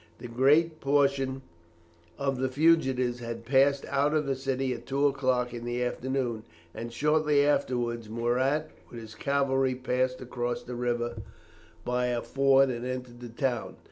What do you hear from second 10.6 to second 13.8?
the river by a ford and entered the town.